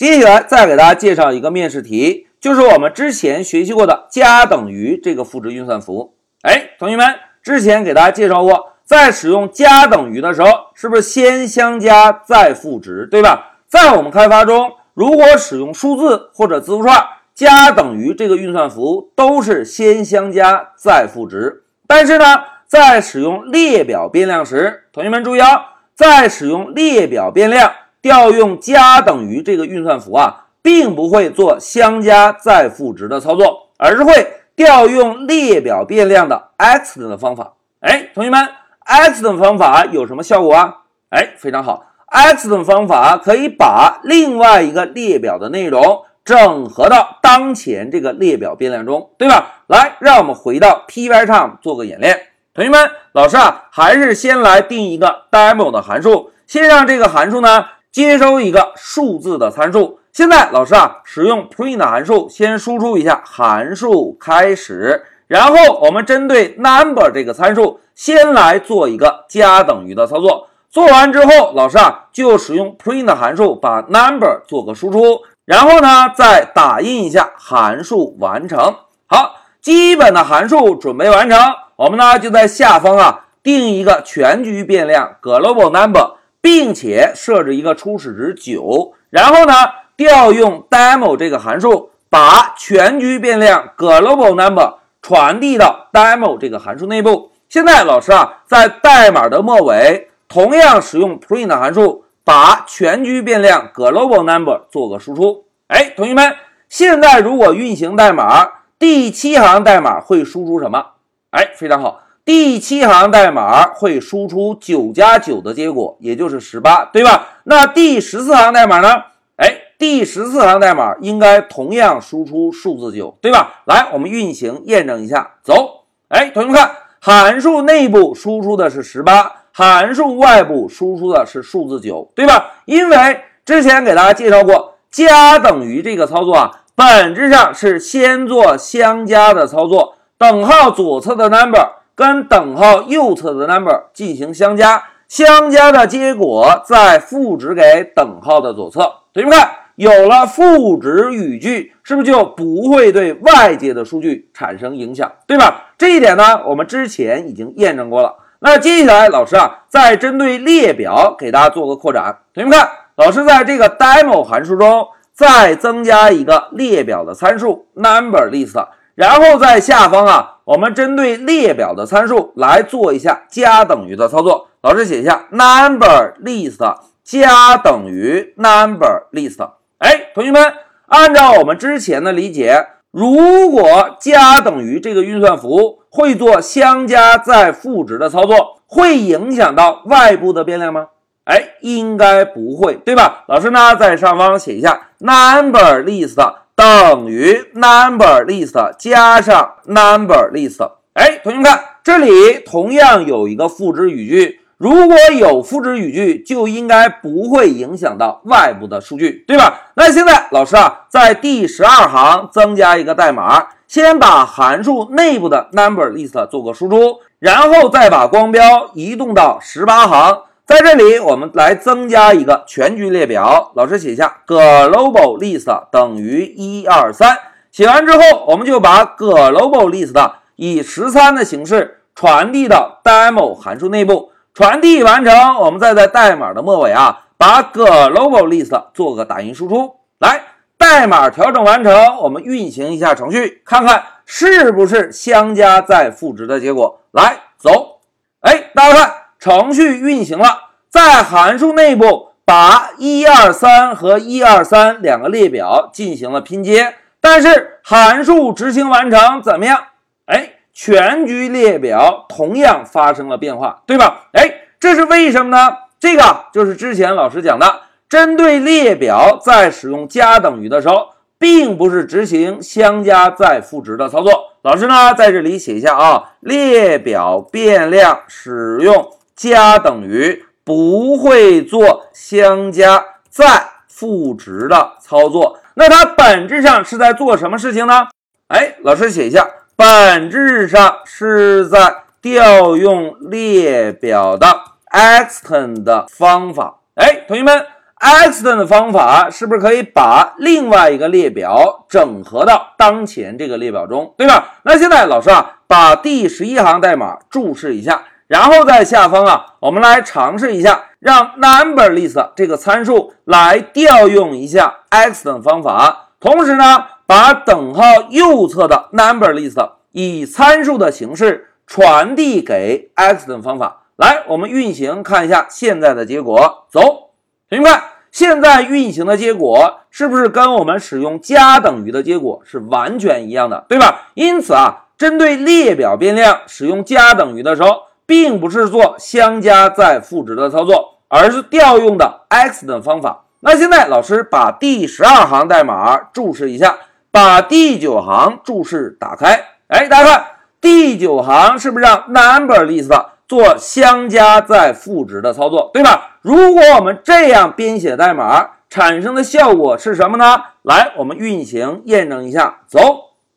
[0.00, 6.14] 接下来再给大家介绍一个面试题，就是我们之前学习过的加等于这个赋值运算符。
[6.40, 7.06] 哎，同学们，
[7.42, 13.58] 之前给大家介绍过，在使用加等于的时候，是不是先相加再赋值，对吧？
[13.68, 16.96] 在我们开发中，如果使用数字或者字符串，
[17.34, 21.64] 加等于这个运算符都是先相加再赋值。
[21.86, 22.24] 但是呢，
[22.66, 27.70] 在使用列表变量时，同学们注意啊，在使用列表变量。
[28.02, 34.12] 调用加等于这个运算符啊，并不会做相加再赋值的操作，而是会
[34.56, 37.54] 调用列表变量的 accident 的方法。
[37.80, 38.48] 哎，同学们
[38.86, 40.78] ，accident 方法有什么效果啊？
[41.10, 49.62] 哎，非常好，accident 方法可以把另外一个列表的内容整合到当前这个列表变量中，对吧？
[49.66, 52.28] 来，让我们回到 Py 上做个演练。
[52.52, 57.66] 同学们，老师啊，还是先来定一个 demo 的函数，先让这个函数呢。
[57.92, 59.98] 接收一个数字的参数。
[60.12, 70.48] 现在老师啊，使用 print 函数先输出一下函数开始，然后我们针对 number 这个参数先来做一个加等于的操作。
[70.68, 78.76] 做完之后，老师啊就使用 print 函数把 number 做个输出，然后呢再打印一下函数完成。
[79.06, 81.38] 好，基本的函数准备完成，
[81.76, 86.14] 我们呢就在下方啊定一个全局变量 global number。
[86.40, 89.52] 并且设置一个初始值九，然后呢，
[89.96, 97.30] 调用 demo 这个函数，把全局变量 global number 传递到 demo 这个函数内部。
[97.48, 105.44] 现在老师啊，在代码的末尾，同样使用 print 函数，把全局变量 global number 做个输出。
[105.66, 106.36] 哎，同学们，
[106.68, 110.86] 现在如果运行代码，第七行代码会输出什么？
[111.30, 112.00] 哎，非常好。
[112.24, 117.28] 第七行代码会输出九加九的结果，也就是十八，对吧？
[117.44, 119.02] 那第十四行代码呢？
[119.36, 123.62] 哎，第十四行代码应该同样输出数字九，对吧？
[123.64, 125.84] 来，我们运行验证一下，走。
[126.08, 132.50] 哎，同学们看，函数内部输出的是十八，函数外部输出的是数字九，对吧？
[132.66, 141.79] 因为之前给大家介绍过，加等于这个操作啊，本质上是先做相加的操作，等号左侧的 number。
[142.00, 148.90] 跟等号右侧的 number 进行相加，相加的结果再赋值给等号的左侧。
[149.12, 155.72] 同学们看，有了赋值语句，是不是就不会对外界的数据产生影响，对吧？
[155.76, 158.14] 这一点呢，我们之前已经验证过了。
[158.38, 162.20] 那接下来，老师啊，再针对列表给大家做个扩展。
[162.32, 168.66] 同学们看，老师在这个 demo 函数中再增加一个列表的参数 number list。
[168.94, 174.48] 然后在下方啊，我们针对列表的参数来做一下加等于的操作。
[174.62, 176.58] 老师写一下 number list
[177.02, 179.48] 加等于 number list。
[179.78, 180.52] 哎，同学们，
[180.86, 190.88] 按照我们之前的理解，如果加等于这个运算符会做相加再赋值的操作，会影响到外部的变量吗？
[191.24, 193.24] 哎，应该不会，对吧？
[193.28, 196.16] 老师呢，在上方写一下 number list。
[196.60, 200.58] 等于 number list 加上 number list。
[200.92, 204.40] 哎，同学们看，这里同样有一个赋值语句。
[204.58, 209.70] 如果有赋值语句，就应该不会影响到外部的数据，对吧？
[209.72, 220.24] 那现在老师啊，在第十二行增加一个代码，先把函数内部的 number list 做个输出，然后再把光标移动到十八行。
[220.50, 223.52] 在这里，我们来增加一个全局列表。
[223.54, 227.16] 老师写下 global list 等于一二三。
[227.52, 234.10] 写完之后，我们就把 global list 以十三的形式传递到 demo 函数内部。
[234.34, 239.76] 传递完成，我们再在代码的末尾啊，把 global list 做个打印输出。
[240.00, 240.20] 来，
[240.58, 246.80] 代码调整完成，我们运行一下程序，看看是不是相加再赋值的结果。
[246.90, 247.78] 来，走。
[248.22, 248.94] 哎，大家看。
[249.20, 259.62] 程序运行了，在函数内部把一二三和一二三两个列表进行了拼接，但是函数执行完成怎么样？
[260.06, 264.08] 哎，全局列表同样发生了变化，对吧？
[264.14, 265.54] 哎，这是为什么呢？
[265.78, 270.88] 这个就是之前老师讲的，针对列表在使用加等于的时候，
[271.18, 274.12] 并不是执行相加再赋值的操作。
[274.40, 278.90] 老师呢，在这里写一下啊，列表变量使用。
[279.20, 287.88] 加等于不会做相加再赋值的操作，那它本质上是在做什么事情呢？
[288.28, 294.26] 哎，老师写一下，本质上是在调用列表的
[294.72, 296.60] extend 的方法。
[296.76, 297.44] 哎，同学们
[297.78, 304.40] ，extend 的方法是不是可以把另外一个列表整合到当前这个列表中，对吧？
[304.44, 323.58] 那现在老师啊，把第十一行代码注释一下，然后在下方啊，我们来尝试一下，让 numberList 这个参数来调用一下 extend 方法，同时呢，把等号右侧的 numberList 以参数的形式传递给 extend 方法。
[323.76, 326.48] 来，我们运行看一下现在的结果。
[326.50, 326.90] 走，
[327.28, 327.60] 同学们，
[327.92, 333.92] 现在运行的结果是不是跟我们使用加等于的结果是完全一样的，对吧？
[333.94, 343.06] 因此啊，针对列表变量使用加等于的时候，并不是做相加再赋值的操作，而是调用的 x 的方法。
[343.18, 346.56] 那现在老师把第十二行代码注释一下，
[346.92, 349.20] 把第九行注释打开。
[349.48, 350.04] 哎，大家看
[350.40, 352.86] 第九行是不是让 numberList？
[353.08, 355.96] 做相加再赋值的操作，对吧？
[356.00, 360.22] 如果我们这样编写代码，产生的效果是什么呢？
[360.42, 362.42] 来，我们运行验证一下。
[362.46, 362.60] 走，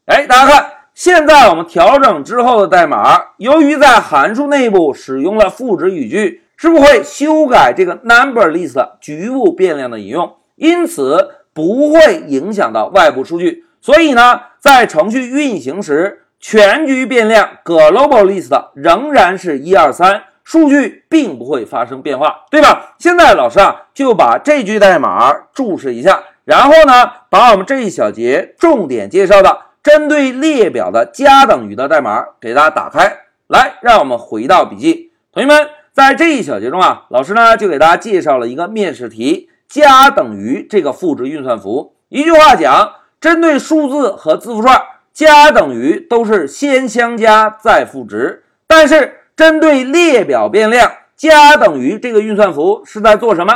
[0.08, 10.36] 哎，大家看，现在我们调整之后的代码，由于在函数内部使用了赋值语句，是不会修改这个 numberList 局部变量的引用？
[10.56, 13.66] 因此不会影响到外部数据。
[13.82, 16.20] 所以呢，在程序运行时。
[16.46, 22.96] 全局变量 global list 仍然是一二三，数据并不会发生变化，对吧？
[23.00, 35.12] 现在老师啊就把这句代码注释一下，然后呢把我们这一小节重点介绍的针对列表的加等于的代码给大家打开来，让我们回到笔记。
[35.34, 41.96] 同学们，在这一小节中啊，老师呢就给大家介绍了一个面试题，加等于这个赋值运算符。
[42.08, 44.82] 一句话讲，针对数字和字符串。
[45.14, 53.54] 加等于都是先相加再赋值，但是针对列表变量，加等于这个运算符是在做什么？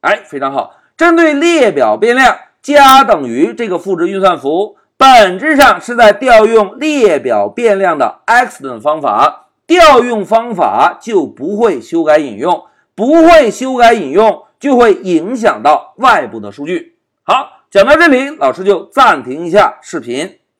[0.00, 12.64] 哎，非常好，针对列表变量，加等于这个赋值运算符，本质上是在调用列表变量的 x 等方法，调用方法就不会修改引用，
[12.94, 16.96] 不会修改引用就会影响到外部的数据。
[17.24, 20.38] 好，讲到这里，老师就暂停一下视频。